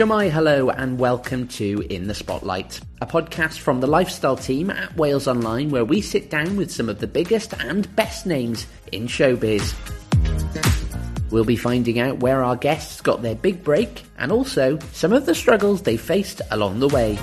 [0.00, 4.96] Shemai, hello, and welcome to In the Spotlight, a podcast from the lifestyle team at
[4.96, 9.06] Wales Online where we sit down with some of the biggest and best names in
[9.06, 9.74] showbiz.
[11.30, 15.26] We'll be finding out where our guests got their big break and also some of
[15.26, 17.18] the struggles they faced along the way.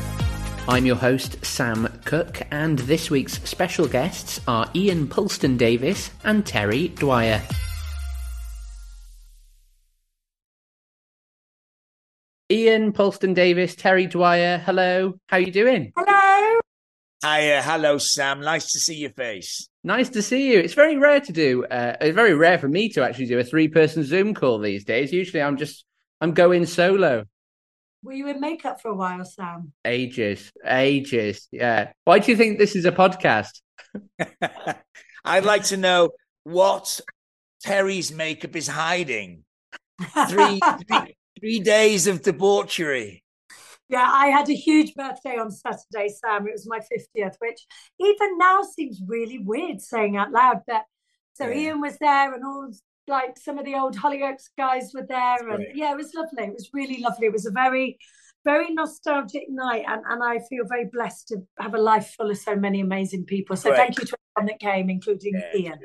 [0.68, 6.94] I'm your host, Sam Cook, and this week's special guests are Ian Puleston-Davies and Terri
[6.94, 7.42] Dwyer.
[12.68, 15.14] Ian Pulston Davis, Terri Dwyer, hello.
[15.30, 15.94] How you doing?
[15.96, 16.60] Hello.
[17.24, 18.42] Hi, uh, hello, Sam.
[18.42, 19.70] Nice to see your face.
[19.86, 20.60] Nice to see you.
[20.60, 21.64] It's very rare to do.
[21.64, 25.14] Uh, it's very rare for me to actually do a three-person Zoom call these days.
[25.14, 25.86] Usually, I'm just
[26.20, 27.24] I'm going solo.
[28.04, 29.72] Were you in makeup for a while, Sam?
[29.86, 31.48] Ages, ages.
[31.54, 31.94] Yeah.
[32.04, 33.62] Why do you think this is a podcast?
[35.24, 36.10] I'd like to know
[36.44, 37.00] what
[37.64, 39.46] Terri's makeup is hiding.
[40.28, 43.24] Three, three, three days of debauchery.
[43.90, 46.48] Yeah, I had a huge birthday on Saturday, Sam.
[46.48, 47.66] It was my 50th, which
[48.00, 50.62] even now seems really weird saying out loud.
[50.68, 50.84] But
[51.34, 51.56] so yeah.
[51.56, 52.70] Ian was there and all
[53.08, 55.50] like some of the old Hollyoaks guys were there.
[55.50, 56.44] and yeah, it was lovely.
[56.44, 57.28] It was really lovely.
[57.28, 57.98] It was a very,
[58.44, 59.86] very nostalgic night.
[59.88, 63.24] And, and I feel very blessed to have a life full of so many amazing
[63.24, 63.56] people.
[63.56, 63.78] So Great.
[63.78, 65.60] thank you to everyone that came, including yeah.
[65.60, 65.80] Ian.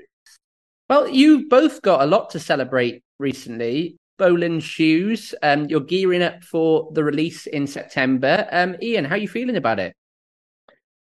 [0.91, 3.97] Well, you both got a lot to celebrate recently.
[4.23, 5.35] Bolan's Shoes.
[5.43, 8.47] Um, you're gearing up for the release in September.
[8.53, 9.97] Um, Ian, how are you feeling about it?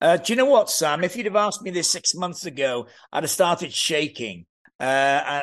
[0.01, 1.05] Uh, do you know what, Sam?
[1.05, 4.47] If you'd have asked me this six months ago, I'd have started shaking
[4.81, 4.85] uh,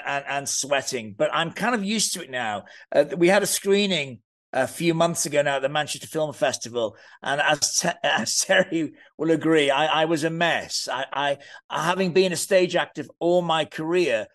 [0.07, 1.13] and, and, sweating.
[1.15, 2.63] But I'm kind of used to it now.
[2.91, 4.21] Uh, we had a screening
[4.53, 8.93] a few months ago now at the Manchester Film Festival, and as, te- as Terri
[9.19, 10.89] will agree, I, I was a mess.
[10.91, 11.37] I, I,
[11.69, 14.25] having been a stage actor all my career,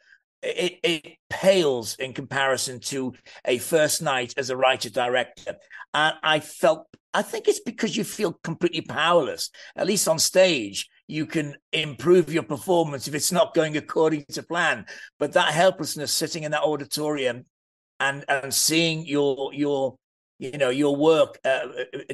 [0.42, 5.56] it, it pales in comparison to a first night as a writer director.
[5.94, 10.88] And I felt, I think it's because you feel completely powerless, at least on stage.
[11.06, 14.86] You can improve your performance if it's not going according to plan.
[15.18, 17.44] But that helplessness sitting in that auditorium
[18.00, 19.96] and, and seeing your, your,
[20.38, 21.68] you know your work uh,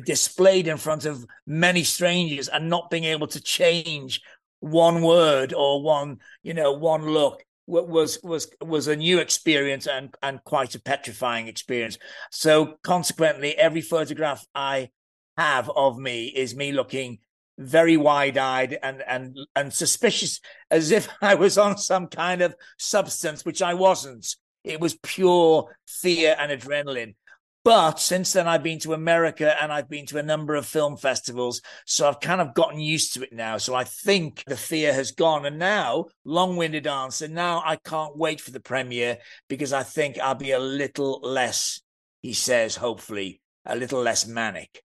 [0.04, 4.20] displayed in front of many strangers and not being able to change
[4.60, 10.14] one word or one you know one look was was was a new experience and
[10.22, 11.98] and quite a petrifying experience.
[12.30, 14.90] So consequently, every photograph I
[15.36, 17.18] have of me is me looking
[17.58, 20.40] very wide-eyed and and and suspicious,
[20.70, 24.34] as if I was on some kind of substance, which I wasn't.
[24.64, 27.14] It was pure fear and adrenaline.
[27.64, 30.96] But since then, I've been to America and I've been to a number of film
[30.96, 31.60] festivals.
[31.86, 33.58] So I've kind of gotten used to it now.
[33.58, 35.44] So I think the fear has gone.
[35.44, 40.18] And now, long winded answer, now I can't wait for the premiere because I think
[40.18, 41.82] I'll be a little less,
[42.22, 44.82] he says, hopefully, a little less manic.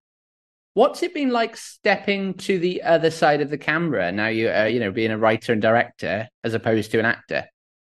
[0.74, 4.64] What's it been like stepping to the other side of the camera now you uh,
[4.64, 7.44] you know being a writer and director as opposed to an actor?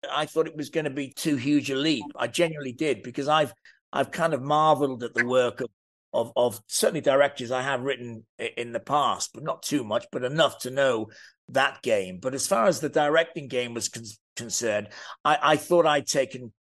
[0.08, 2.04] I thought it was going to be too huge a leap.
[2.16, 3.52] I genuinely did because I've
[3.93, 5.71] I've kind of marveled at the work of,
[6.12, 8.25] of, of certainly directors I have written
[8.56, 11.09] in the past, but not too much, but enough to know
[11.50, 12.19] that game.
[12.21, 14.04] But as far as the directing game was con-
[14.37, 14.88] concerned,
[15.25, 16.53] I, I thought I'd taken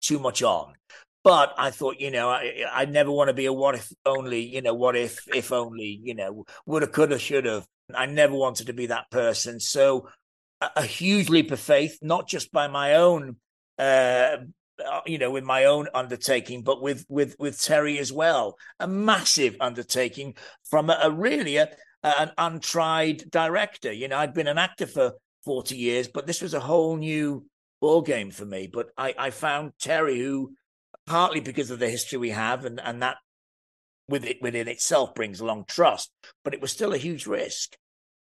[0.00, 0.74] too much on.
[1.22, 4.42] But I thought, you know, I, I never want to be a what if only,
[4.42, 7.66] you know, what if, if only, you know, woulda, coulda, should have.
[7.94, 9.58] I never wanted to be that person.
[9.58, 10.08] So
[10.60, 13.36] a, a huge leap of faith, not just by my own
[13.78, 14.36] uh,
[14.84, 18.88] uh, you know, with my own undertaking, but with with with Terri as well, a
[18.88, 20.34] massive undertaking
[20.68, 21.68] from a, a really a,
[22.02, 23.92] an untried director.
[23.92, 25.12] You know, I'd been an actor for
[25.44, 27.46] forty years, but this was a whole new
[27.80, 28.68] ball game for me.
[28.72, 30.54] But I, I found Terri, who
[31.06, 33.18] partly because of the history we have, and and that
[34.08, 36.10] with it within itself brings along trust,
[36.44, 37.76] but it was still a huge risk.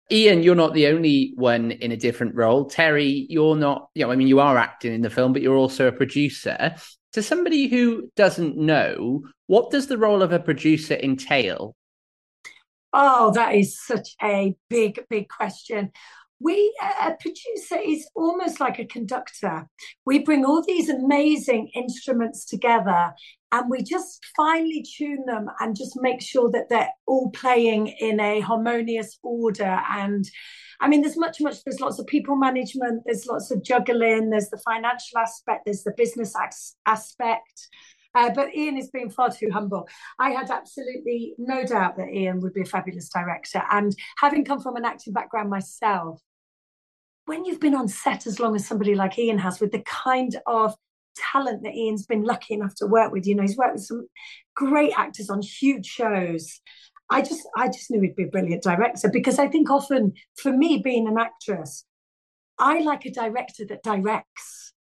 [0.09, 2.69] Ian, you're not the only one in a different role.
[2.69, 5.55] Terri, you're not, you know, I mean, you are acting in the film, but you're
[5.55, 6.75] also a producer.
[7.13, 11.75] To somebody who doesn't know, what does the role of a producer entail?
[12.93, 15.91] Oh, that is such a big, big question
[16.41, 19.67] we a producer is almost like a conductor
[20.05, 23.13] we bring all these amazing instruments together
[23.51, 28.19] and we just finely tune them and just make sure that they're all playing in
[28.19, 30.29] a harmonious order and
[30.79, 34.49] i mean there's much much there's lots of people management there's lots of juggling there's
[34.49, 36.33] the financial aspect there's the business
[36.85, 37.69] aspect
[38.13, 39.87] uh, but Ian is being far too humble.
[40.19, 43.63] I had absolutely no doubt that Ian would be a fabulous director.
[43.71, 46.19] And having come from an acting background myself,
[47.25, 50.35] when you've been on set as long as somebody like Ian has, with the kind
[50.45, 50.75] of
[51.31, 53.25] talent that Ian's been lucky enough to work with.
[53.25, 54.07] You know, he's worked with some
[54.55, 56.59] great actors on huge shows.
[57.09, 60.51] I just I just knew he'd be a brilliant director because I think often for
[60.51, 61.85] me being an actress,
[62.57, 64.73] I like a director that directs.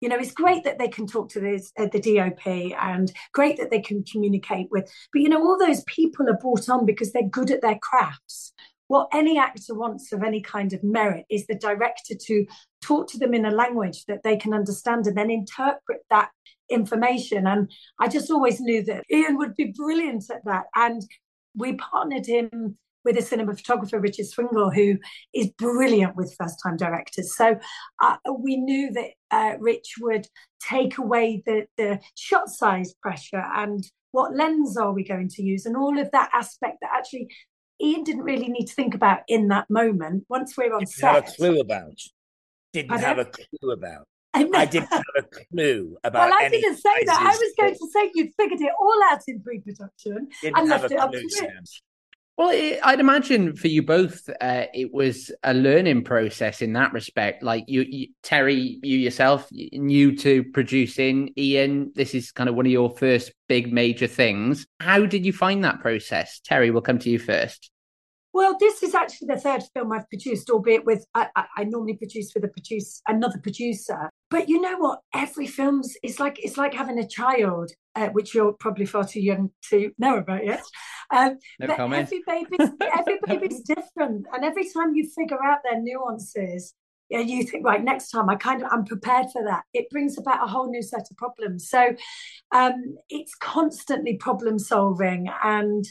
[0.00, 3.56] You know, it's great that they can talk to this, uh, the DOP and great
[3.56, 7.12] that they can communicate with, but you know, all those people are brought on because
[7.12, 8.52] they're good at their crafts.
[8.88, 12.46] What any actor wants of any kind of merit is the director to
[12.82, 16.30] talk to them in a language that they can understand and then interpret that
[16.70, 17.46] information.
[17.46, 17.70] And
[18.00, 20.64] I just always knew that Ian would be brilliant at that.
[20.74, 21.02] And
[21.54, 24.98] we partnered him with a cinematographer, Richard Swingle, who
[25.32, 27.36] is brilliant with first time directors.
[27.36, 27.58] So
[28.02, 30.26] uh, we knew that uh, Rich would
[30.60, 33.82] take away the, the shot size pressure and
[34.12, 37.28] what lens are we going to use and all of that aspect that actually
[37.80, 40.24] Ian didn't really need to think about in that moment.
[40.28, 41.98] Once we're on didn't set, have a clue about.
[42.72, 44.06] Didn't have a clue about.
[44.34, 46.28] I, I didn't have a clue about.
[46.28, 47.20] Well, I didn't say that.
[47.20, 50.98] I was going to say you'd figured it all out in pre-production and left it
[50.98, 51.82] up to Rich.
[52.38, 56.92] Well, it, I'd imagine for you both, uh, it was a learning process in that
[56.92, 57.42] respect.
[57.42, 61.32] Like you, you, Terri, you yourself, new to producing.
[61.36, 64.68] Ian, this is kind of one of your first big major things.
[64.78, 66.40] How did you find that process?
[66.48, 67.72] Terri, we'll come to you first.
[68.32, 71.96] Well, this is actually the third film I've produced, albeit with I, I, I normally
[71.96, 74.10] produce with a produce another producer.
[74.30, 75.00] But you know what?
[75.14, 79.20] Every film's it's like it's like having a child, uh, which you're probably far too
[79.20, 80.62] young to know about yet.
[81.10, 82.02] Um, no but comment.
[82.02, 86.74] every baby's every baby's different, and every time you figure out their nuances,
[87.08, 89.62] yeah, you think right next time I kind of I'm prepared for that.
[89.72, 91.68] It brings about a whole new set of problems.
[91.68, 91.94] So
[92.52, 95.84] um, it's constantly problem solving and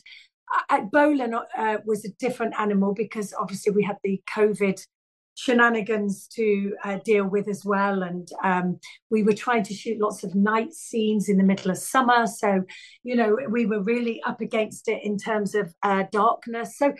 [0.69, 4.79] at uh, was a different animal because obviously we had the COVID
[5.38, 8.01] shenanigans to uh, deal with as well.
[8.01, 8.79] And um,
[9.11, 12.25] we were trying to shoot lots of night scenes in the middle of summer.
[12.27, 12.63] So,
[13.03, 16.77] you know, we were really up against it in terms of uh, darkness.
[16.77, 16.94] So,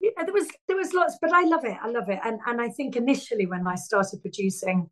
[0.00, 1.76] you know, there was there was lots, but I love it.
[1.82, 2.20] I love it.
[2.24, 4.88] And and I think initially when I started producing,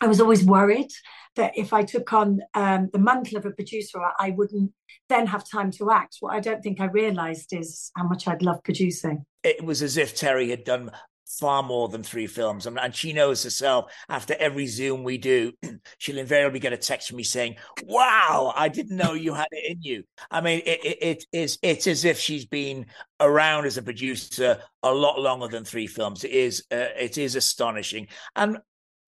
[0.00, 0.90] I was always worried
[1.36, 4.72] that if I took on um, the mantle of a producer, I wouldn't
[5.08, 6.16] then have time to act.
[6.20, 9.24] What I don't think I realised is how much I'd love producing.
[9.42, 10.90] It was as if Terri had done
[11.38, 12.66] far more than three films.
[12.66, 15.52] And she knows herself after every Zoom we do,
[15.98, 19.72] she'll invariably get a text from me saying, Wow, I didn't know you had it
[19.72, 20.04] in you.
[20.30, 22.86] I mean, it, it, it is it's as if she's been
[23.20, 26.24] around as a producer a lot longer than three films.
[26.24, 28.08] It is uh, it is astonishing.
[28.34, 28.58] And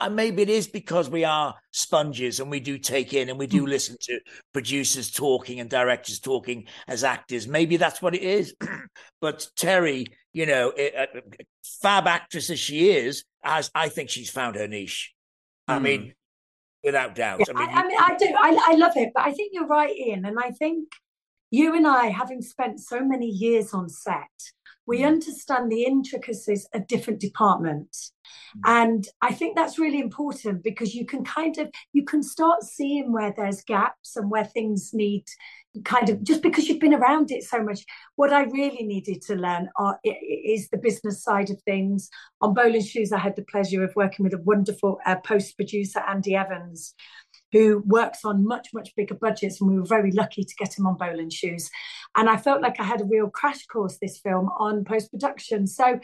[0.06, 3.46] and maybe it is because we are sponges and we do take in and we
[3.46, 3.69] do mm.
[3.69, 4.20] listen to
[4.52, 7.46] producers talking and directors talking as actors.
[7.46, 8.54] Maybe that's what it is.
[9.20, 11.20] but Terri, you know, it, uh,
[11.81, 15.12] fab actress as she is, as I think she's found her niche.
[15.69, 15.82] I mm.
[15.82, 16.14] mean,
[16.84, 17.40] without doubt.
[17.40, 18.34] Yeah, I mean, I, I, mean, I do.
[18.38, 20.25] I, I love it, but I think you're right, Ian.
[20.25, 20.88] And I think
[21.50, 24.31] you and I, having spent so many years on set,
[24.87, 25.06] we mm.
[25.06, 28.12] understand the intricacies of different departments
[28.56, 28.61] mm.
[28.64, 33.12] and i think that's really important because you can kind of you can start seeing
[33.12, 35.25] where there's gaps and where things need
[35.84, 37.81] kind of just because you've been around it so much
[38.17, 42.11] what i really needed to learn are, is the business side of things
[42.43, 46.00] on Bolan shoes i had the pleasure of working with a wonderful uh, post producer
[46.00, 46.94] andy evans
[47.52, 49.60] who works on much, much bigger budgets.
[49.60, 51.71] And we were very lucky to get him on Bolan Shoes.
[52.16, 55.66] And I felt like I had a real crash course this film on post production.
[55.66, 56.00] So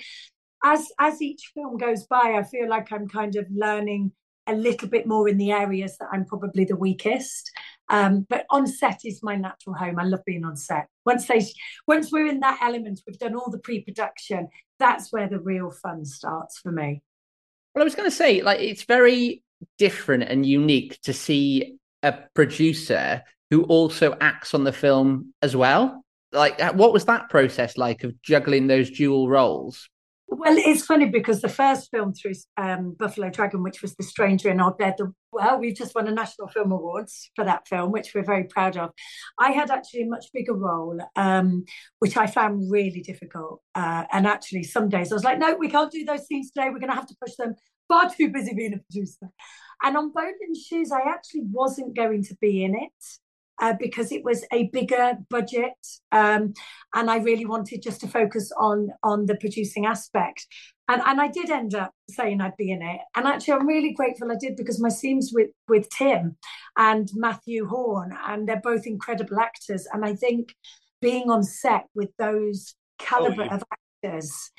[0.65, 4.13] as as each film goes by, I feel like I'm kind of learning
[4.47, 7.51] a little bit more in the areas that I'm probably the weakest.
[7.91, 9.99] Um, but on set is my natural home.
[9.99, 10.89] I love being on set.
[11.07, 11.47] Once they,
[11.87, 14.49] once we're in that element, we've done all the pre-production.
[14.79, 17.03] That's where the real fun starts for me.
[17.75, 19.43] Well, I was going to say, like, it's very
[19.79, 26.05] different and unique to see a producer who also acts on the film as well.
[26.33, 29.89] Like, uh, what was that process like of juggling those dual roles?
[30.31, 34.51] Well, it's funny because the first film through um, Buffalo Dragon, which was The Stranger
[34.51, 34.97] in Our Bed,
[35.33, 38.77] well, we've just won a National Film Awards for that film, which we're very proud
[38.77, 38.91] of.
[39.39, 41.65] I had actually a much bigger role, um,
[42.01, 43.63] which I found really difficult.
[43.75, 46.69] Uh, and actually, some days I was like, no, we can't do those scenes today.
[46.69, 47.55] We're going to have to push them
[47.89, 49.29] far too busy being a producer.
[49.83, 53.05] And on Bolan Shoes, I actually wasn't going to be in it.
[53.61, 55.75] Uh, because it was a bigger budget,
[56.13, 56.55] um,
[56.95, 60.47] and I really wanted just to focus on on the producing aspect,
[60.87, 63.95] and and I did end up saying I'd be in it, and actually I'm really
[63.95, 66.37] grateful I did because my scenes with with Tim
[66.77, 70.55] and Mathew Horne, and they're both incredible actors, and I think
[71.01, 73.55] being on set with those caliber oh, yeah.
[73.57, 73.65] of
[74.05, 74.53] actors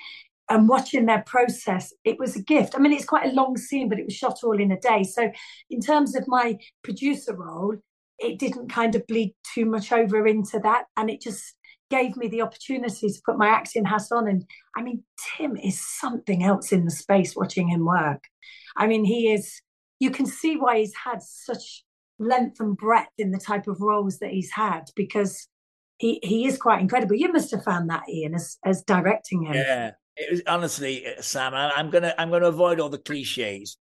[0.50, 2.74] and watching their process, it was a gift.
[2.76, 5.04] I mean, it's quite a long scene, but it was shot all in a day.
[5.04, 5.32] So,
[5.70, 7.76] in terms of my producer role,
[8.20, 10.86] it didn't kind of bleed too much over into that.
[10.98, 11.56] And it just
[11.90, 14.28] gave me the opportunity to put my acting hat on.
[14.28, 14.46] And
[14.78, 15.04] I mean,
[15.38, 18.24] Tim is something else in the space watching him work.
[18.78, 19.62] I mean, he is,
[20.00, 21.84] you can see why he's had such
[22.20, 25.48] length and breadth in the type of roles that he's had because
[25.98, 27.16] he, he is quite incredible.
[27.16, 29.56] You must have found that, Ian, as, as directing him.
[29.56, 31.54] Yeah, it was honestly, uh, Sam.
[31.56, 33.78] I, am gonna I'm gonna avoid all the cliches.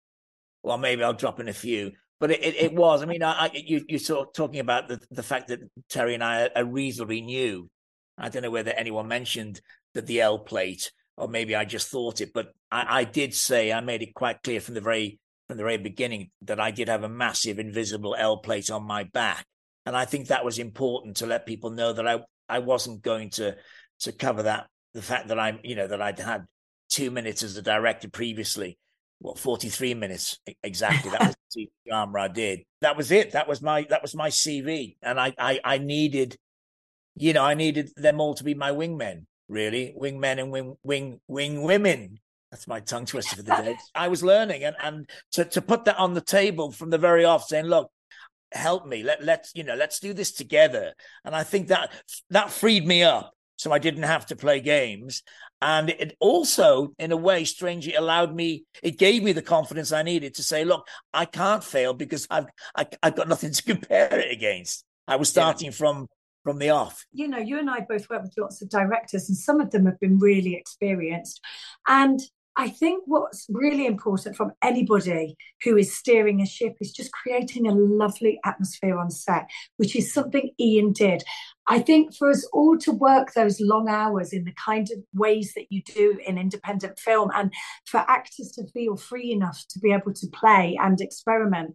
[0.63, 3.03] Well, maybe I'll drop in a few, but it, it, it was.
[3.03, 5.59] I mean, I, I, you you saw talking about the the fact that
[5.89, 7.69] Terry and I are reasonably new.
[8.17, 9.61] I don't know whether anyone mentioned
[9.93, 13.71] that the L plate, or maybe I just thought it, but I, I did say
[13.71, 16.87] I made it quite clear from the very from the very beginning that I did
[16.87, 19.45] have a massive invisible L plate on my back,
[19.85, 23.29] and I think that was important to let people know that I I wasn't going
[23.31, 23.55] to
[23.99, 26.45] to cover that the fact that I'm, you know, that I'd had
[26.89, 28.77] two minutes as a director previously.
[29.19, 31.11] What, 43 minutes exactly.
[31.11, 32.63] That was the drama I did.
[32.81, 33.31] That was it.
[33.31, 34.97] That was my that was my CV.
[35.01, 36.37] And I I, I needed,
[37.15, 39.95] you know, I needed them all to be my wingmen, really.
[39.99, 42.19] Wingmen and wing wing wing women.
[42.51, 43.77] That's my tongue twister for the day.
[43.95, 47.25] I was learning and, and to, to put that on the table from the very
[47.25, 47.89] off, saying, look,
[48.51, 49.03] help me.
[49.03, 50.93] Let let's you know, let's do this together.
[51.23, 51.91] And I think that
[52.29, 53.33] that freed me up
[53.63, 55.23] so I didn't have to play games.
[55.61, 60.03] And it also, in a way, strangely allowed me, it gave me the confidence I
[60.03, 63.53] needed to say, look, I can't fail because I've, I, have i have got nothing
[63.53, 64.83] to compare it against.
[65.07, 65.77] I was starting yeah.
[65.77, 66.07] from
[66.43, 67.05] from the off.
[67.13, 69.85] You know, you and I both work with lots of directors, and some of them
[69.85, 71.39] have been really experienced.
[71.87, 72.19] And
[72.55, 77.67] I think what's really important from anybody who is steering a ship is just creating
[77.67, 81.23] a lovely atmosphere on set, which is something Ian did.
[81.67, 85.53] I think for us all to work those long hours in the kind of ways
[85.55, 87.51] that you do in independent film, and
[87.85, 91.73] for actors to feel free enough to be able to play and experiment,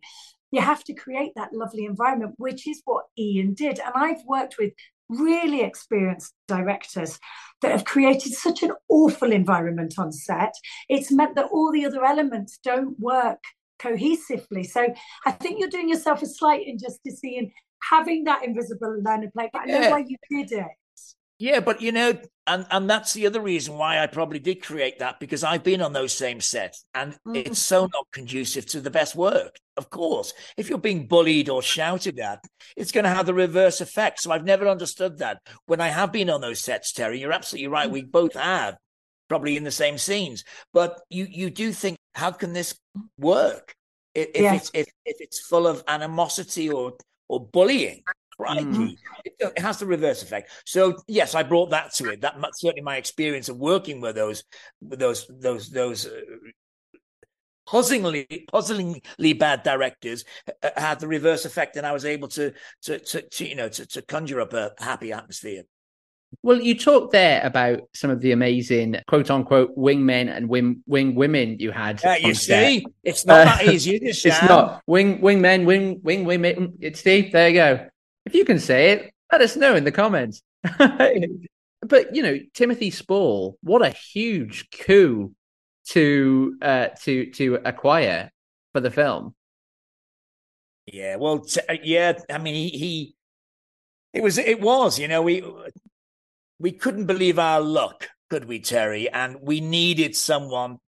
[0.50, 3.80] you have to create that lovely environment, which is what Ian did.
[3.80, 4.73] And I've worked with
[5.08, 7.18] really experienced directors
[7.62, 10.54] that have created such an awful environment on set.
[10.88, 13.42] It's meant that all the other elements don't work
[13.80, 14.66] cohesively.
[14.66, 14.86] So
[15.24, 19.62] I think you're doing yourself a slight injustice in having that invisible of play, but
[19.62, 19.90] I know yeah.
[19.90, 20.66] why you did it.
[21.38, 22.14] Yeah, but you know,
[22.49, 25.80] and and that's the other reason why I probably did create that because I've been
[25.80, 27.37] on those same sets, and mm.
[27.37, 29.57] it's so not conducive to the best work.
[29.76, 32.42] Of course, if you're being bullied or shouted at,
[32.76, 34.21] it's going to have the reverse effect.
[34.21, 35.38] So I've never understood that.
[35.66, 37.88] When I have been on those sets, Terri, you're absolutely right.
[37.88, 37.92] Mm.
[37.92, 38.76] We both have,
[39.28, 40.42] probably in the same scenes,
[40.73, 42.76] but you you do think, how can this
[43.16, 43.75] work?
[44.14, 46.95] If, if it's if, if it's full of animosity or
[47.28, 48.02] or bullying,
[48.38, 48.64] Crikey.
[48.64, 48.97] Mm.
[49.25, 50.50] It, has the reverse effect.
[50.64, 52.21] So yes, I brought that to it.
[52.21, 54.45] That certainly my experience of working with those,
[54.80, 56.21] with those, those, those uh,
[57.66, 60.25] puzzlingly, puzzlingly bad directors
[60.62, 62.52] uh, had the reverse effect, and I was able to,
[62.83, 65.64] to, to, to you know, to, to conjure up a happy atmosphere.
[66.42, 71.14] Well, you talked there about some of the amazing quote unquote wingmen and wing wing
[71.14, 72.02] women you had.
[72.04, 73.97] Yeah, you see, it's not uh, that easy.
[74.02, 76.75] It's not wing wingmen, wing wing women.
[76.80, 77.33] It's Steve.
[77.33, 77.88] There you go.
[78.28, 80.42] If you can say it, let us know in the comments.
[80.78, 85.32] but you know, Timothy Spall, what a huge coup
[85.87, 88.30] to uh, to to acquire
[88.75, 89.35] for the film.
[90.85, 92.18] Yeah, well, t- uh, yeah.
[92.28, 93.14] I mean, he, he
[94.12, 95.42] it was it was you know we
[96.58, 99.08] we couldn't believe our luck, could we, Terri?
[99.11, 100.80] And we needed someone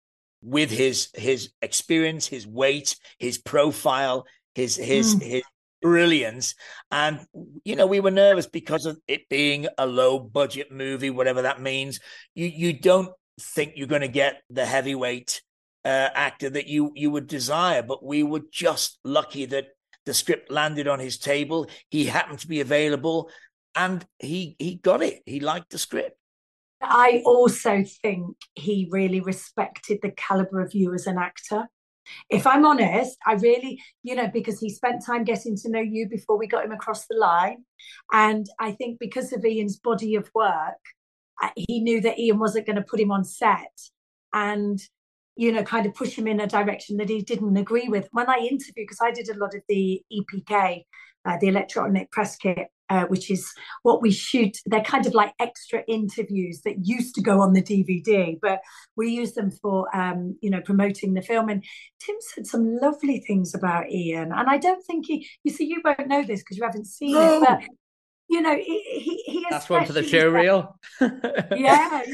[0.43, 4.27] with his his experience, his weight, his profile,
[4.57, 5.23] his his mm.
[5.23, 5.43] his
[5.81, 6.55] brilliance.
[6.91, 7.21] And,
[7.65, 11.61] you know, we were nervous because of it being a low budget movie, whatever that
[11.61, 12.01] means.
[12.35, 15.43] You, you don't think you're going to get the heavyweight
[15.85, 19.69] uh, actor that you, you would desire, but we were just lucky that
[20.07, 21.69] the script landed on his table.
[21.91, 23.31] He happened to be available
[23.75, 25.23] and he, he got it.
[25.27, 26.17] He liked the script.
[26.81, 31.69] I also think he really respected the caliber of you as an actor
[32.29, 36.09] if I'm honest, I really, you know, because he spent time getting to know you
[36.09, 37.65] before we got him across the line.
[38.13, 40.79] And I think because of Ian's body of work,
[41.55, 43.79] he knew that Ian wasn't going to put him on set
[44.33, 44.81] and,
[45.37, 48.09] you know, kind of push him in a direction that he didn't agree with.
[48.13, 50.85] When I interviewed, because I did a lot of the EPK,
[51.25, 53.53] uh, the electronic press kit uh, which is
[53.83, 54.57] what we shoot.
[54.67, 58.61] They're kind of like extra interviews that used to go on the DVD, but
[58.97, 61.49] we use them for, um, you know, promoting the film.
[61.49, 61.65] And
[62.01, 64.33] Tim said some lovely things about Ian.
[64.33, 67.13] And I don't think he, you see, you won't know this because you haven't seen
[67.15, 67.43] no.
[67.43, 67.61] it, but,
[68.29, 70.79] you know, he, he, he That's one for the show reel.
[71.57, 72.03] yeah.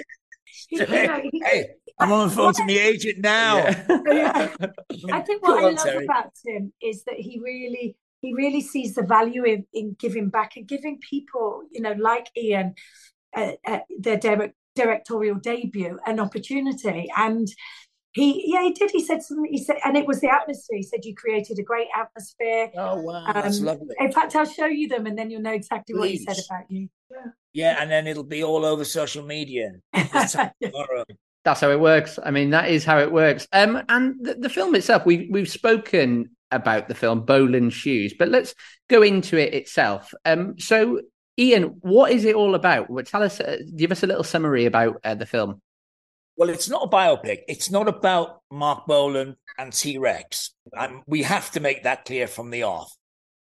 [0.69, 1.67] He- you know, he- hey,
[1.99, 3.57] I'm on the phone to the agent now.
[3.57, 4.49] Yeah.
[5.13, 6.05] I think Go what I on, love Terri.
[6.05, 10.57] about him is that he really he really sees the value in, in giving back
[10.57, 12.75] and giving people, you know, like Ian,
[13.37, 17.11] uh, uh, their direct, directorial debut, an opportunity.
[17.17, 17.49] And
[18.13, 18.91] he, yeah, he did.
[18.93, 19.51] He said something.
[19.53, 20.77] He said, and it was the atmosphere.
[20.79, 22.71] He said you created a great atmosphere.
[22.77, 23.95] Oh wow, that's Um, lovely.
[23.99, 26.71] In fact, I'll show you them, and then you'll know exactly what he said about
[26.71, 26.89] you.
[27.53, 30.69] Yeah, and then it'll be all over social media this time Yeah.
[30.71, 31.05] tomorrow.
[31.45, 32.19] That's how it works.
[32.25, 33.47] I mean, that is how it works.
[33.53, 38.29] Um, and the, the film itself, we've we've spoken about the film Bolan's Shoes, but
[38.29, 38.55] let's
[38.89, 40.13] go into it itself.
[40.25, 41.01] Um, so
[41.39, 42.89] Ian, what is it all about?
[42.89, 45.61] Well, Tell us, uh, give us a little summary about uh, the film.
[46.37, 47.41] Well, it's not a biopic.
[47.49, 50.53] It's not about Marc Bolan and T Rex.
[50.77, 52.93] Um, we have to make that clear from the off.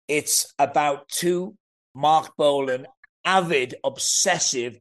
[0.09, 1.57] It's about two
[1.95, 2.87] Marc Bolan,
[3.25, 4.79] avid, obsessive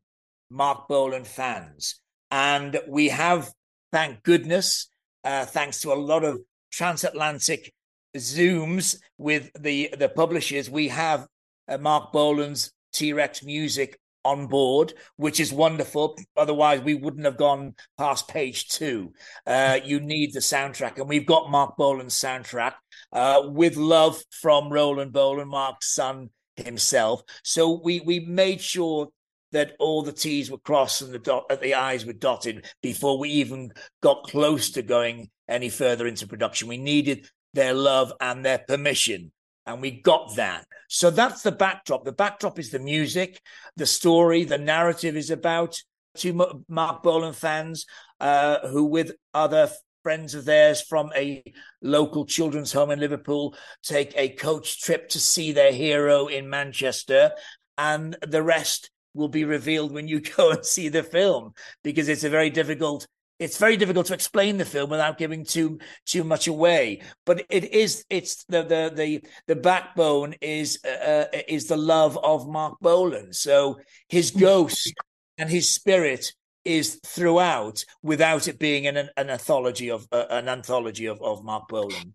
[0.49, 1.99] Marc Bolan fans.
[2.31, 3.51] And we have,
[3.91, 4.87] thank goodness,
[5.23, 6.41] uh, thanks to a lot of
[6.71, 7.71] transatlantic
[8.17, 11.27] Zooms with the, the publishers, we have
[11.67, 16.17] uh, Marc Bolan's T Rex music on board, which is wonderful.
[16.37, 19.13] Otherwise, we wouldn't have gone past page two.
[19.45, 22.73] Uh, you need the soundtrack, and we've got Marc Bolan's soundtrack
[23.11, 27.21] uh, with love from Rolan Bolan, Marc's son himself.
[27.43, 29.09] So we we made sure
[29.51, 33.19] that all the T's were crossed and the dot, uh, the I's were dotted before
[33.19, 36.67] we even got close to going any further into production.
[36.67, 39.31] We needed their love and their permission,
[39.65, 40.65] and we got that.
[40.89, 42.05] So that's the backdrop.
[42.05, 43.41] The backdrop is the music,
[43.75, 45.77] the story, the narrative is about
[46.15, 47.85] two Marc Bolan fans
[48.19, 49.69] uh, who, with other
[50.03, 51.43] friends of theirs from a
[51.81, 57.31] local children's home in Liverpool, take a coach trip to see their hero in Manchester,
[57.77, 62.23] and the rest will be revealed when you go and see the film because it's
[62.23, 63.07] a very difficult
[63.43, 67.65] it's very difficult to explain the film without giving too too much away but it
[67.73, 73.33] is it's the the the, the backbone is uh, is the love of marc bolan
[73.33, 74.93] so his ghost
[75.37, 76.33] and his spirit
[76.65, 81.67] is throughout without it being an an anthology of uh, an anthology of, of marc
[81.67, 82.13] bolan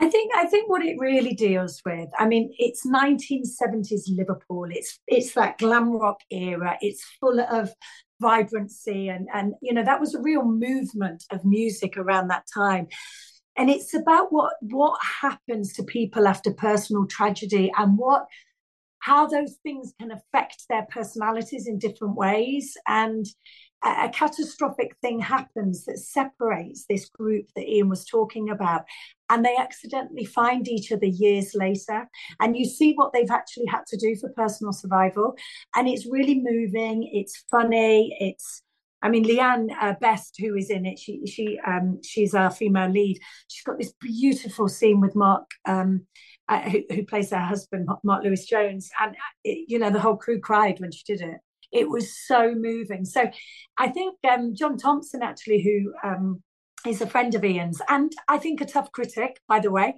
[0.00, 4.66] I think I think what it really deals with, I mean, it's 1970s Liverpool.
[4.68, 6.76] It's it's that glam rock era.
[6.80, 7.72] It's full of
[8.20, 12.88] vibrancy and and you know that was a real movement of music around that time.
[13.56, 18.26] And it's about what what happens to people after personal tragedy and what
[19.00, 23.26] how those things can affect their personalities in different ways and
[23.84, 28.84] a, catastrophic thing happens that separates this group that Ian was talking about
[29.30, 32.08] and they accidentally find each other years later
[32.40, 35.36] and you see what they've actually had to do for personal survival
[35.74, 38.62] and it's really moving it's funny it's
[39.04, 42.88] I mean, Leanne uh, Best, who is in it, she she um, she's our female
[42.88, 43.20] lead.
[43.48, 46.06] She's got this beautiful scene with Mark, um,
[46.48, 50.16] uh, who, who plays her husband, Mark Lewis Jones, and uh, you know the whole
[50.16, 51.36] crew cried when she did it.
[51.74, 53.04] It was so moving.
[53.04, 53.30] So,
[53.76, 56.42] I think um, John Thompson actually, who um,
[56.86, 59.96] is a friend of Ian's, and I think a tough critic, by the way.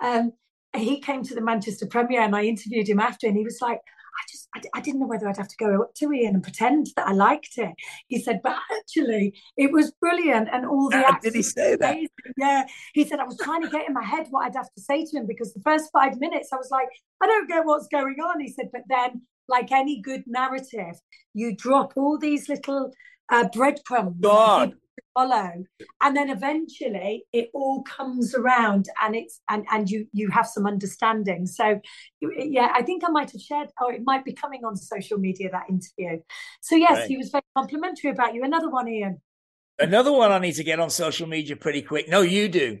[0.00, 0.32] Um,
[0.76, 3.80] he came to the Manchester premiere, and I interviewed him after, and he was like.
[4.18, 6.42] I just, I, I, didn't know whether I'd have to go up to Ian and
[6.42, 7.70] pretend that I liked it.
[8.08, 11.92] He said, but actually, it was brilliant, and all the Uh, did he say that?
[11.92, 12.08] amazing.
[12.36, 12.64] Yeah,
[12.94, 15.04] he said I was trying to get in my head what I'd have to say
[15.04, 16.88] to him because the first five minutes I was like,
[17.20, 18.40] I don't get what's going on.
[18.40, 20.96] He said, but then, like any good narrative,
[21.34, 22.92] you drop all these little
[23.30, 24.70] uh, breadcrumbs God.
[24.70, 24.76] to
[25.14, 25.64] follow,
[26.02, 30.66] and then eventually it all comes around, and it's and and you you have some
[30.66, 31.46] understanding.
[31.46, 31.80] So,
[32.20, 35.50] yeah, I think I might have shared, or it might be coming on social media
[35.50, 36.20] that interview.
[36.60, 37.08] So yes, Right.
[37.08, 38.44] he was very complimentary about you.
[38.44, 39.20] Another one, Ian.
[39.78, 42.08] Another one I need to get on social media pretty quick.
[42.08, 42.78] No, you do.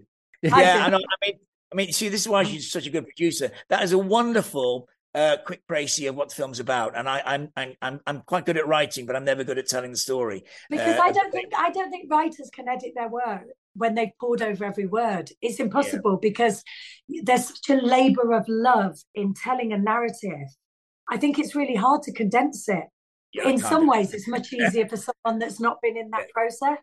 [0.52, 0.80] I Yeah, do.
[0.80, 0.96] I know.
[0.98, 1.38] I mean,
[1.72, 3.52] I mean, see, this is why she's such a good producer.
[3.68, 6.96] That is a wonderful, uh, quick précis of what the film's about.
[6.96, 9.68] And I, I'm, I'm, I'm, I'm quite good at writing, but I'm never good at
[9.68, 10.44] telling the story.
[10.70, 13.44] because Uh, I don't think I don't think writers can edit their work
[13.74, 15.30] when they've poured over every word.
[15.40, 16.62] It's impossible because
[17.22, 20.48] there's such a labor of love in telling a narrative.
[21.10, 22.84] I think it's really hard to condense it.
[23.32, 26.30] Yeah, in some do- ways, it's much easier for someone that's not been in that
[26.30, 26.78] process.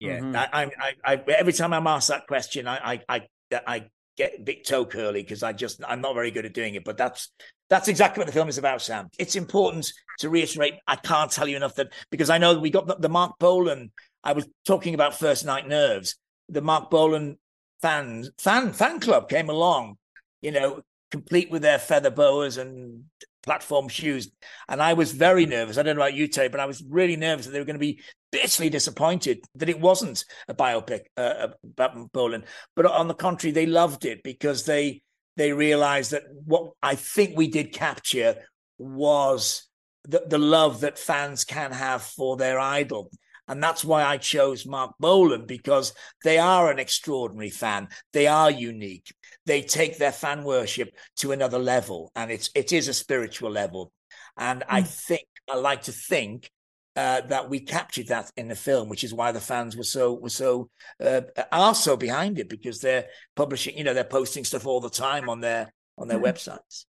[0.00, 0.36] Yeah, Mhm.
[0.36, 3.28] I, I, I, I, every time I'm asked that question, I, I, I,
[3.66, 6.84] I get bit toe curly because I just, I'm not very good at doing it.
[6.84, 7.30] But that's,
[7.68, 9.08] that's exactly what the film is about, Sam.
[9.18, 10.74] It's important to reiterate.
[10.86, 13.90] I can't tell you enough that because I know we got the, the Marc Bolan.
[14.22, 16.16] I was talking about First Night Nerves.
[16.48, 17.38] The Marc Bolan
[17.80, 19.96] fan fan fan club came along,
[20.40, 23.04] you know, complete with their feather boas and
[23.44, 24.30] platform shoes.
[24.68, 25.78] And I was very nervous.
[25.78, 27.74] I don't know about you, Terry, but I was really nervous that they were going
[27.74, 28.00] to be
[28.32, 32.44] bitterly disappointed that it wasn't a biopic uh, about Bolan.
[32.74, 35.02] But on the contrary, they loved it because they
[35.36, 38.36] they realized that what I think we did capture
[38.78, 39.68] was
[40.04, 43.10] the, the love that fans can have for their idol.
[43.46, 47.88] And that's why I chose Marc Bolan because they are an extraordinary fan.
[48.12, 49.12] They are unique.
[49.46, 53.92] They take their fan worship to another level, and it's it is a spiritual level.
[54.36, 54.66] And mm.
[54.68, 56.50] I think I like to think
[56.96, 60.14] uh, that we captured that in the film, which is why the fans were so
[60.14, 60.70] were so
[61.04, 64.90] uh, are so behind it because they're publishing, you know, they're posting stuff all the
[64.90, 66.24] time on their on their mm.
[66.24, 66.84] websites.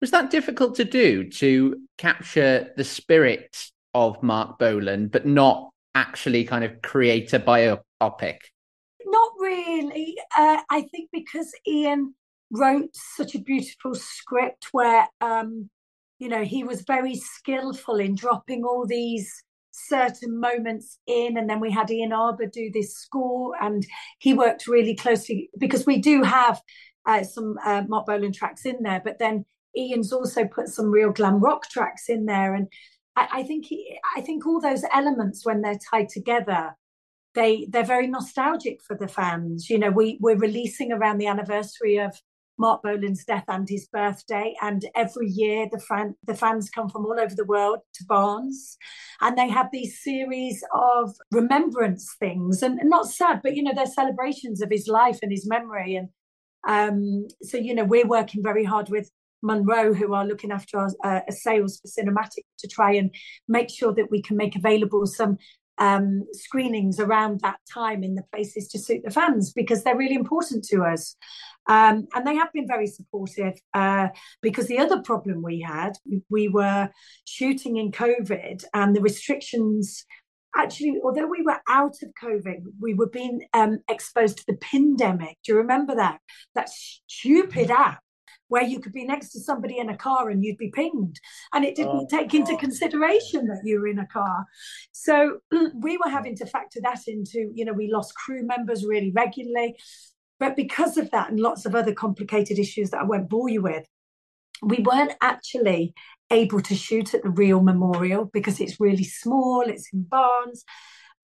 [0.00, 6.44] Was that difficult to do to capture the spirit of Marc Bolan, but not actually
[6.44, 8.38] kind of create a biopic?
[9.38, 10.16] Really.
[10.36, 12.14] Uh, I think because Ian
[12.50, 15.70] wrote such a beautiful script where, um,
[16.18, 19.30] you know, he was very skillful in dropping all these
[19.70, 23.86] certain moments in and then we had ian arbor do this score and
[24.18, 26.60] he worked really closely because we do have
[27.06, 29.44] uh, some uh, marc bolan tracks in there but then
[29.76, 32.66] ian's also put some real glam rock tracks in there and
[33.18, 36.76] I, I think he, I think all those elements when they're tied together,
[37.34, 39.68] they they're very nostalgic for the fans.
[39.70, 42.20] You know, we we're releasing around the anniversary of
[42.58, 47.06] Marc Bolan's death and his birthday, and every year the fan the fans come from
[47.06, 48.76] all over the world to Barnes,
[49.20, 53.72] and they have these series of remembrance things, and, and not sad, but you know
[53.74, 56.08] they're celebrations of his life and his memory, and
[56.66, 59.10] um, so you know we're working very hard with
[59.42, 63.14] Monroe, who are looking after our uh, sales for cinematic, to try and
[63.46, 65.38] make sure that we can make available some
[65.78, 70.14] um, screenings around that time in the places to suit the fans because they're really
[70.14, 71.16] important to us.
[71.68, 74.08] Um, and they have been very supportive uh,
[74.40, 75.92] because the other problem we had,
[76.30, 76.88] we were
[77.26, 80.04] shooting in COVID and the restrictions.
[80.56, 85.36] Actually, although we were out of COVID, we were being um, exposed to the pandemic.
[85.44, 86.20] Do you remember that?
[86.54, 88.00] That stupid app
[88.48, 91.20] where you could be next to somebody in a car and you'd be pinged.
[91.52, 94.46] And it didn't oh, take into consideration that you were in a car.
[94.92, 95.38] So
[95.74, 99.76] we were having to factor that into, you know, we lost crew members really regularly.
[100.40, 103.62] But because of that and lots of other complicated issues that I won't bore you
[103.62, 103.86] with,
[104.62, 105.94] we weren't actually
[106.30, 110.64] able to shoot at the real memorial because it's really small, it's in Barnes.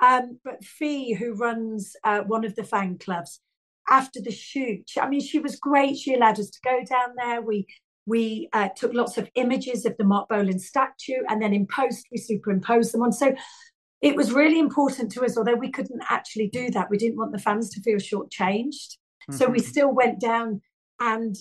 [0.01, 3.41] Um, but Fee, who runs uh, one of the fan clubs,
[3.91, 4.91] after the shoot.
[5.01, 5.97] I mean, she was great.
[5.97, 7.43] She allowed us to go down there.
[7.43, 7.67] We
[8.07, 12.07] we uh, took lots of images of the Marc Bolan statue, and then in post
[12.11, 13.13] we superimposed them on.
[13.13, 13.35] So
[14.03, 16.91] it was really important to us, although we couldn't actually do that.
[16.91, 18.97] We didn't want the fans to feel shortchanged,
[19.29, 19.35] mm-hmm.
[19.37, 19.69] so we mm-hmm.
[19.69, 20.61] still went down
[21.01, 21.37] and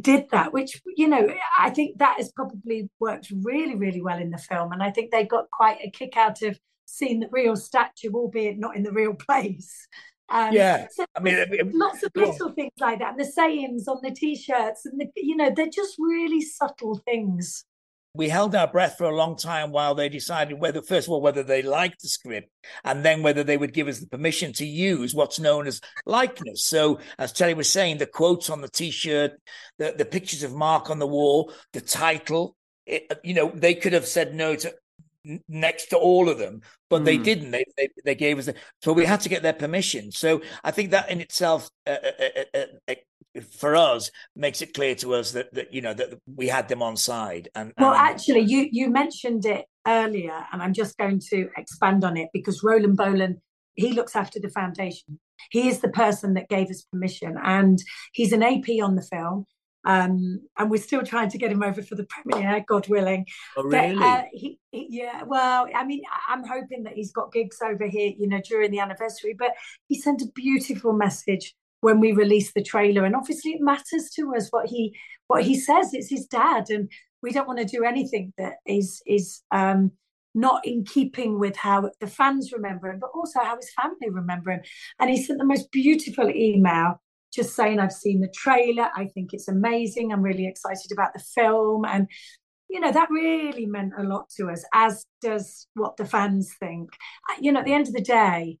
[0.00, 1.28] did that which you know
[1.58, 5.10] i think that has probably worked really really well in the film and i think
[5.10, 8.92] they got quite a kick out of seeing the real statue albeit not in the
[8.92, 9.88] real place
[10.28, 11.36] um, yeah, so I mean,
[11.72, 15.36] lots of little things like that, and the sayings on the t-shirts, and the, you
[15.36, 17.64] know, they're just really subtle things.
[18.12, 21.20] We held our breath for a long time while they decided whether, first of all,
[21.20, 22.50] whether they liked the script,
[22.82, 26.64] and then whether they would give us the permission to use what's known as likeness.
[26.64, 29.32] So, as Terri was saying, the quotes on the t-shirt,
[29.78, 32.56] the, the pictures of Marc on the wall, the title.
[32.86, 34.72] It, you know, they could have said no to
[35.48, 37.04] next to all of them, but mm.
[37.04, 37.22] they hmm.
[37.22, 37.50] didn't.
[37.50, 40.12] They, they, they gave us the, so we had to get their permission.
[40.12, 42.94] So I think that in itself, uh, uh, uh, uh, uh
[43.50, 46.82] for us, makes it clear to us that that you know that we had them
[46.82, 47.48] on side.
[47.54, 52.16] And well, actually, you you mentioned it earlier, and I'm just going to expand on
[52.16, 53.40] it because Rolan Bolan
[53.76, 55.20] he looks after the foundation.
[55.50, 57.78] He is the person that gave us permission, and
[58.12, 59.44] he's an AP on the film.
[59.86, 63.24] Um, and we're still trying to get him over for the premiere, God willing.
[63.56, 63.94] Oh, really?
[63.94, 65.22] But, uh, he, he, yeah.
[65.22, 68.80] Well, I mean, I'm hoping that he's got gigs over here, you know, during the
[68.80, 69.34] anniversary.
[69.38, 69.52] But
[69.86, 74.34] he sent a beautiful message when we released the trailer, and obviously it matters to
[74.34, 74.96] us what he
[75.28, 75.94] what he says.
[75.94, 76.90] It's his dad, and
[77.22, 79.92] we don't want to do anything that is is um,
[80.34, 84.50] not in keeping with how the fans remember him, but also how his family remember
[84.50, 84.62] him.
[84.98, 87.00] And he sent the most beautiful email
[87.36, 88.88] just saying I've seen the trailer.
[88.96, 90.12] I think it's amazing.
[90.12, 91.84] I'm really excited about the film.
[91.84, 92.08] And,
[92.68, 96.90] you know, that really meant a lot to us, as does what the fans think.
[97.40, 98.58] You know, at the end of the day,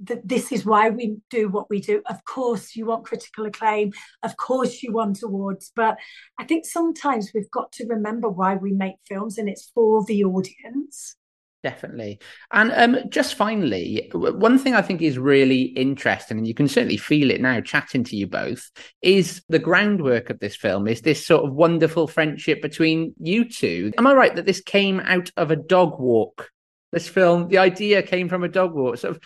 [0.00, 2.02] this is why we do what we do.
[2.08, 3.92] Of course, you want critical acclaim.
[4.22, 5.72] Of course, you want awards.
[5.74, 5.96] But
[6.38, 10.24] I think sometimes we've got to remember why we make films, and it's for the
[10.24, 11.16] audience.
[11.64, 12.20] Definitely.
[12.52, 16.98] And um, just finally, one thing I think is really interesting, and you can certainly
[16.98, 18.70] feel it now chatting to you both,
[19.02, 23.92] is the groundwork of this film is this sort of wonderful friendship between you two.
[23.98, 26.50] Am I right that this came out of a dog walk?
[26.92, 28.98] This film, the idea came from a dog walk.
[28.98, 29.22] Sort of,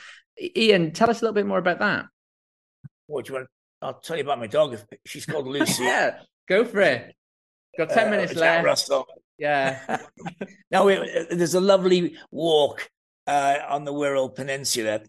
[0.57, 2.07] Ian, tell us a little bit more about that.
[3.09, 3.49] What do you want?
[3.83, 4.79] I'll tell you about my dog.
[5.05, 5.83] She's called Lucy.
[5.83, 7.15] yeah, go for it.
[7.77, 8.65] Got ten uh, minutes left.
[8.65, 9.07] Russell.
[9.39, 9.99] Yeah.
[10.71, 12.91] now there's a lovely walk
[13.27, 15.01] uh, on the Wirral Peninsula.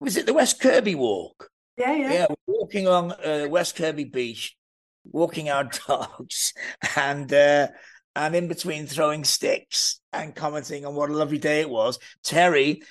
[0.00, 1.50] Was it the West Kirby Walk?
[1.76, 2.12] Yeah, yeah.
[2.12, 4.56] Yeah, walking along uh, West Kirby Beach,
[5.04, 6.52] walking our dogs,
[6.96, 7.68] and uh,
[8.16, 11.98] and in between throwing sticks and commenting on what a lovely day it was.
[12.24, 12.82] Terri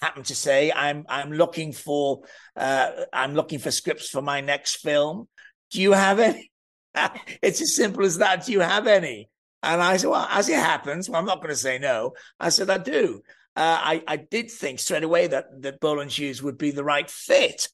[0.00, 2.22] happened to say, "I'm I'm looking for
[2.56, 5.28] uh, I'm looking for scripts for my next film.
[5.70, 6.50] Do you have any?"
[7.42, 8.46] it's as simple as that.
[8.46, 9.28] Do you have any?
[9.64, 12.14] And I said, well, as it happens, well, I'm not going to say no.
[12.38, 13.22] I said, I do.
[13.56, 17.08] Uh, I, I did think straight away that, that Bowl Shoes would be the right
[17.08, 17.68] fit.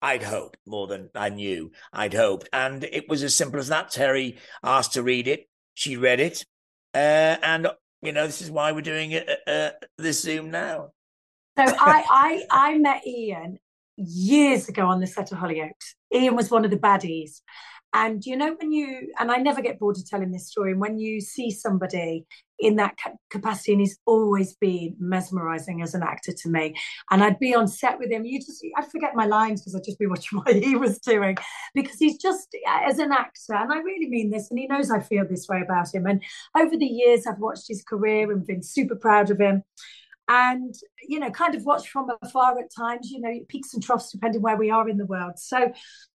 [0.00, 1.72] I'd hoped more than I knew.
[1.92, 2.48] I'd hoped.
[2.52, 3.90] And it was as simple as that.
[3.90, 5.48] Terri asked to read it.
[5.74, 6.44] She read it.
[6.94, 7.68] Uh, and,
[8.02, 10.92] you know, this is why we're doing it, uh, uh this Zoom now.
[11.58, 13.58] So I, I, I met Ian
[13.96, 15.94] years ago on the set of Hollyoaks.
[16.14, 17.40] Ian was one of the baddies.
[17.94, 20.80] And you know, when you, and I never get bored of telling this story, and
[20.80, 22.26] when you see somebody
[22.58, 22.96] in that
[23.30, 26.74] capacity, and he's always been mesmerizing as an actor to me.
[27.10, 29.84] And I'd be on set with him, you just, I'd forget my lines because I'd
[29.84, 31.36] just be watching what he was doing
[31.74, 35.00] because he's just, as an actor, and I really mean this, and he knows I
[35.00, 36.06] feel this way about him.
[36.06, 36.22] And
[36.56, 39.62] over the years, I've watched his career and been super proud of him
[40.30, 40.74] and
[41.08, 44.42] you know kind of watch from afar at times you know peaks and troughs depending
[44.42, 45.72] where we are in the world so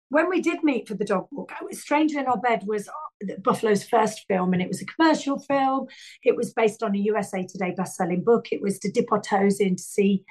[0.10, 3.88] when we did meet for the dog walk, Stranger in Our Bed was uh, Buffalo's
[3.88, 5.88] first film, and it was a commercial film.
[6.24, 8.48] It was based on a USA Today best-selling book.
[8.52, 10.24] It was to dip our toes in to see,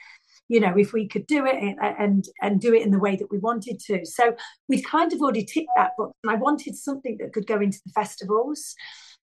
[0.48, 3.30] you know, if we could do it and and, do it in the way that
[3.30, 4.04] we wanted to.
[4.04, 4.34] So
[4.68, 7.78] we'd kind of already ticked that book, and I wanted something that could go into
[7.86, 8.74] the festivals.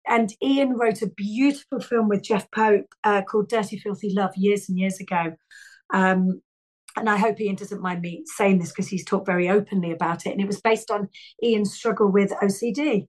[0.09, 4.69] And Ian wrote a beautiful film with Jeff Pope uh, called Dirty Filthy Love years
[4.69, 5.35] and years ago.
[5.93, 6.41] Um,
[6.97, 10.25] and I hope Ian doesn't mind me saying this because he's talked very openly about
[10.25, 10.31] it.
[10.31, 11.09] And it was based on
[11.43, 13.05] Ian's struggle with OCD.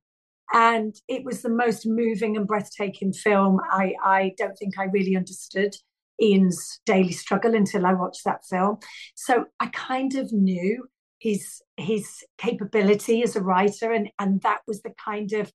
[0.53, 3.61] And it was the most moving and breathtaking film.
[3.71, 5.75] I, I don't think I really understood
[6.21, 8.79] Ian's daily struggle until I watched that film.
[9.15, 10.87] So I kind of knew
[11.19, 15.53] his his capability as a writer, and and that was the kind of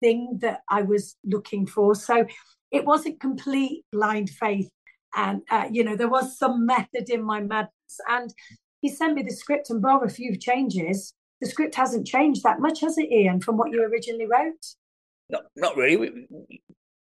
[0.00, 1.94] thing that I was looking for.
[1.94, 2.26] So
[2.70, 4.68] it wasn't complete blind faith
[5.16, 7.72] and uh, you know there was some method in my madness
[8.08, 8.32] and
[8.80, 12.60] he sent me the script and bar a few changes the script hasn't changed that
[12.60, 14.64] much has it ian from what you originally wrote?
[15.28, 16.26] Not, not really.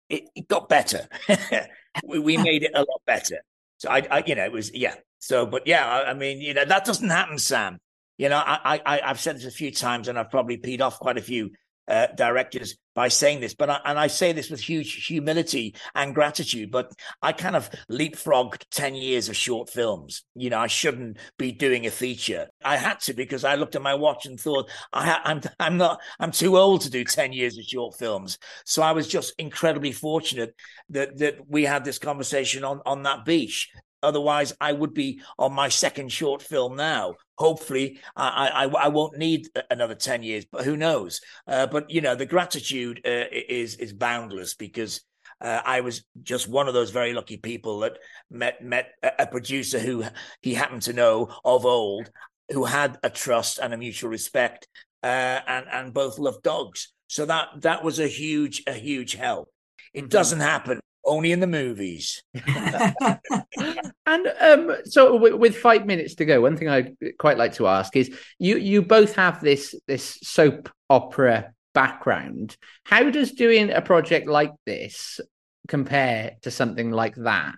[0.09, 1.09] It, it got better.
[2.07, 3.43] We, we made it a lot better.
[3.77, 4.95] So I, I you know it was yeah.
[5.19, 7.79] So but yeah I, I mean you know that doesn't happen sam.
[8.17, 10.99] You know I, I i've said this a few times and i've probably peed off
[10.99, 11.51] quite a few
[11.93, 16.15] uh, directors by saying this, but I, and I say this with huge humility and
[16.15, 16.71] gratitude.
[16.71, 20.25] But I kind of leapfrogged ten years of short films.
[20.35, 22.49] You know, I shouldn't be doing a feature.
[22.65, 26.01] I had to because I looked at my watch and thought I, I'm I'm not
[26.19, 28.39] I'm too old to do ten years of short films.
[28.65, 30.55] So I was just incredibly fortunate
[30.89, 33.71] that that we had this conversation on on that beach.
[34.03, 37.15] Otherwise, I would be on my second short film now.
[37.43, 41.21] Hopefully, I I, I won't need another ten years, but who knows?
[41.49, 45.01] Uh, but you know, the gratitude uh, is is boundless because
[45.41, 47.99] uh, I was just one of those very lucky people that
[48.31, 50.05] met met a producer who
[50.41, 52.13] he happened to know of old,
[52.53, 54.69] who had a trust and a mutual respect,
[55.03, 56.93] uh, and and both loved dogs.
[57.09, 59.49] So that that was a huge a huge help.
[59.93, 60.09] It mm-hmm.
[60.11, 62.23] doesn't happen only in the movies.
[62.47, 67.67] and um, so, w- with five minutes to go, one thing I'd quite like to
[67.67, 72.57] ask is: you you both have this this soap opera background.
[72.85, 75.21] How does doing a project like this
[75.69, 77.55] compare to something like that,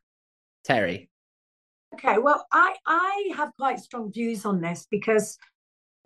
[0.68, 1.08] Terri?
[1.94, 5.38] Okay, well, I I have quite strong views on this because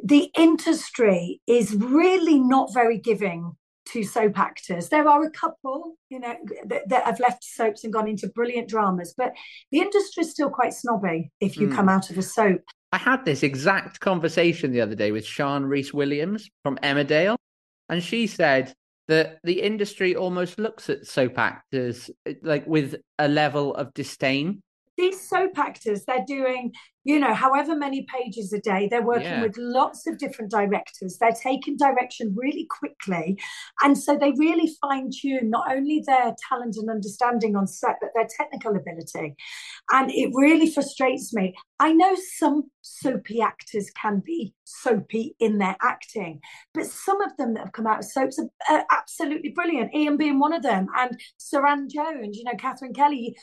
[0.02, 3.56] the industry is really not very giving
[3.92, 4.88] to soap actors.
[4.88, 6.34] There are a couple, you know,
[6.66, 9.32] that, that, have left soaps and gone into brilliant dramas, but
[9.70, 11.74] the industry is still quite snobby if you mm.
[11.74, 12.62] come out of a soap.
[12.92, 17.36] I had this exact conversation the other day with Sian Reese-Williams from Emmerdale,
[17.88, 18.72] and she said
[19.08, 22.10] that the industry almost looks at soap actors
[22.42, 24.62] like with a level of disdain
[24.98, 26.72] these soap actors they're doing
[27.08, 28.86] you know, however many pages a day.
[28.86, 29.40] They're working Yeah.
[29.40, 31.16] with lots of different directors.
[31.16, 33.40] They're taking direction really quickly.
[33.82, 38.10] And so they really fine tune not only their talent and understanding on set, but
[38.14, 39.36] their technical ability.
[39.90, 41.54] And it really frustrates me.
[41.80, 46.40] I know some soapy actors can be soapy in their acting,
[46.74, 49.94] but some of them that have come out of soaps are, are absolutely brilliant.
[49.94, 53.34] Ian being one of them, and Suranne Jones, you know, Katherine Kelly.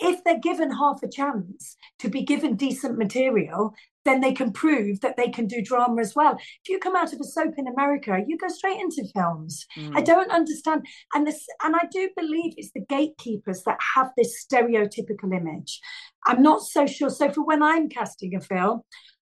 [0.00, 5.00] If they're given half a chance to be given decent material, then they can prove
[5.00, 6.36] that they can do drama as well.
[6.36, 9.66] If you come out of a soap in America, you go straight into films.
[9.76, 10.04] I mm.
[10.04, 15.34] don't understand, and this, and I do believe it's the gatekeepers that have this stereotypical
[15.34, 15.80] image.
[16.26, 17.10] I'm not so sure.
[17.10, 18.82] So for when I'm casting a film,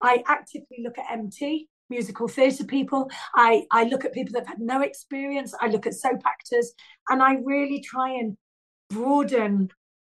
[0.02, 3.10] I actively look at MT musical theatre people.
[3.36, 5.54] I I look at people that have had no experience.
[5.60, 6.74] I look at soap actors,
[7.10, 8.38] and I really try and
[8.90, 9.70] broaden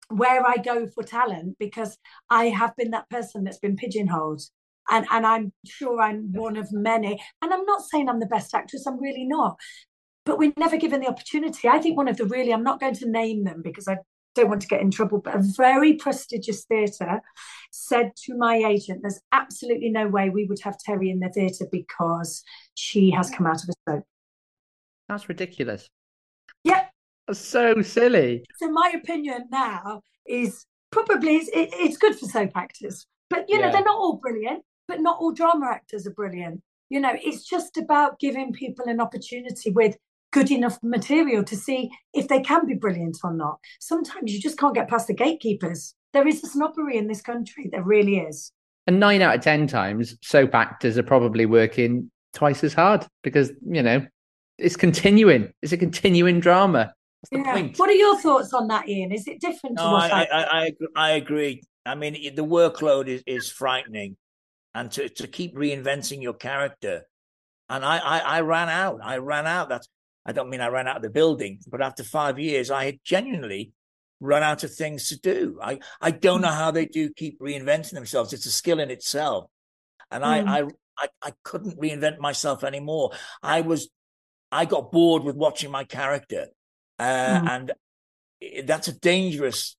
[0.10, 1.98] where I go for talent because
[2.30, 4.41] I have been that person that's been pigeonholed.
[4.89, 7.20] And, and I'm sure I'm one of many.
[7.41, 9.58] And I'm not saying I'm the best actress, I'm really not.
[10.26, 11.68] But we're never given the opportunity.
[11.68, 13.98] I think one of the really, I'm not going to name them because I
[14.36, 17.22] don't want to get in trouble, but a very prestigious theatre
[17.72, 21.65] said to my agent, There's absolutely no way we would have Terri in the theatre
[21.72, 22.44] because
[22.76, 24.04] she has come out of a soap.
[25.08, 25.88] That's ridiculous.
[26.63, 26.86] Yeah.
[27.27, 28.43] That's so silly.
[28.57, 33.57] So my opinion now is probably it's, it, it's good for soap actors, but you
[33.59, 33.71] know Yeah.
[33.71, 36.61] they're not all brilliant, but not all drama actors are brilliant.
[36.89, 39.97] You know, it's just about giving people an opportunity with
[40.31, 43.57] good enough material to see if they can be brilliant or not.
[43.79, 45.95] Sometimes you just can't get past the gatekeepers.
[46.13, 47.69] There is a snobbery in this country.
[47.71, 48.51] There really is.
[48.85, 53.51] And nine out of 10 times, soap actors are probably working twice as hard because,
[53.67, 54.05] you know,
[54.59, 55.51] it's continuing.
[55.63, 56.93] It's a continuing drama.
[57.29, 57.53] What's the Yeah.
[57.53, 57.79] point?
[57.79, 59.11] What are your thoughts on that, Ian?
[59.11, 61.63] Is it different No, what I, I, I, I, I agree.
[61.85, 64.17] I mean, the workload is, is frightening,
[64.73, 67.03] and to, to keep reinventing your character.
[67.69, 68.99] And I, I, I ran out.
[69.03, 69.69] I ran out.
[69.69, 69.88] That's.
[70.25, 72.99] I don't mean I ran out of the building, but after five years, I had
[73.03, 73.71] genuinely
[74.19, 75.59] run out of things to do.
[75.61, 78.33] I, I don't know how they do keep reinventing themselves.
[78.33, 79.49] It's a skill in itself,
[80.09, 80.47] and Mm.
[80.47, 80.63] I, I,
[80.97, 83.11] I, I couldn't reinvent myself anymore.
[83.43, 83.89] I was,
[84.51, 86.47] I got bored with watching my character,
[86.99, 87.49] uh, Mm.
[87.49, 87.73] and
[88.67, 89.75] that's a dangerous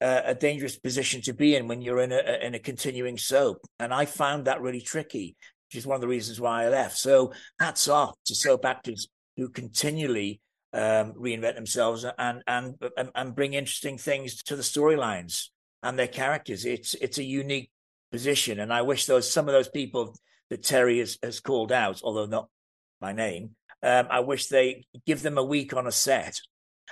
[0.00, 3.58] uh, a dangerous position to be in when you're in a in a continuing soap
[3.78, 5.36] and i found that really tricky
[5.68, 9.08] which is one of the reasons why i left so hats off to soap actors
[9.36, 10.40] who continually
[10.72, 15.48] um, reinvent themselves and, and and and bring interesting things to the storylines
[15.82, 17.70] and their characters it's it's a unique
[18.12, 20.14] position and i wish those some of those people
[20.50, 22.48] that terri has, has called out although not
[23.00, 23.50] by name
[23.82, 26.40] um, i wish they give them a week on a set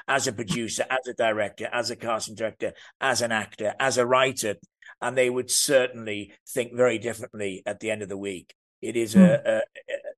[0.09, 4.07] as a producer, as a director, as a casting director, as an actor, as a
[4.07, 4.57] writer,
[5.00, 8.54] and they would certainly think very differently at the end of the week.
[8.80, 9.61] It is a, a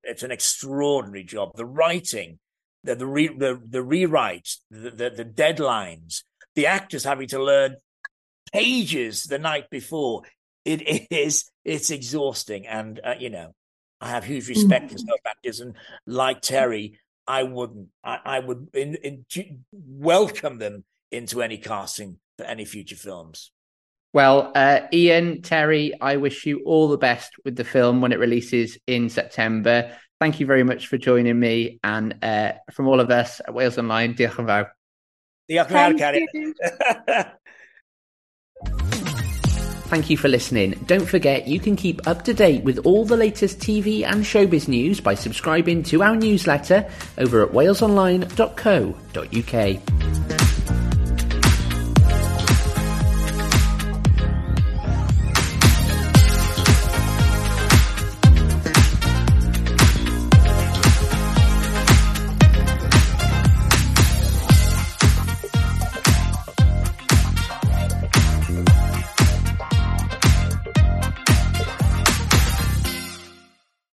[0.03, 1.55] it's an extraordinary job.
[1.55, 2.39] The writing,
[2.83, 6.23] the the re, the, the rewrites, the, the the deadlines,
[6.55, 7.77] the actors having to learn
[8.51, 10.23] pages the night before.
[10.65, 13.53] It, it is it's exhausting, and uh, you know,
[14.01, 17.89] I have huge respect for soap actors, and like Terri, I wouldn't.
[18.03, 19.25] I, I would in, in,
[19.71, 23.51] welcome them into any casting for any future films.
[24.13, 28.19] Well, uh, Ian, Terri, I wish you all the best with the film when it
[28.19, 29.95] releases in September.
[30.19, 31.79] Thank you very much for joining me.
[31.83, 34.71] And uh, from all of us at Wales Online, diolch yn fawr.
[35.51, 36.27] Diolch yn fawr, Thank Cari.
[36.33, 36.53] you.
[39.87, 40.71] Thank you for listening.
[40.85, 44.67] Don't forget you can keep up to date with all the latest TV and showbiz
[44.67, 46.85] news by subscribing to our newsletter
[47.17, 50.36] over at walesonline.co.uk.